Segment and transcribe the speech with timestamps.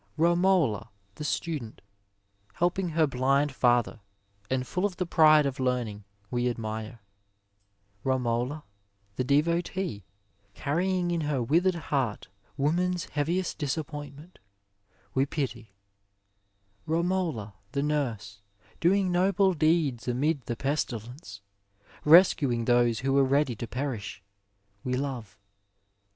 [0.17, 1.79] Bomola, the student,
[2.55, 3.99] helping her blind father,
[4.49, 7.01] and full of the pride of learning, we admire;
[8.03, 8.63] Romola,
[9.17, 10.03] the devotee,
[10.55, 14.39] carrying in her withered heart woman's heaviest disappointment,
[15.13, 15.69] we pity;
[16.87, 18.41] Bomola, the nurse,
[18.79, 21.41] doing noble deeds amid the pestilence,
[22.03, 24.23] rescuing those who were ready to perish,
[24.83, 25.37] we love.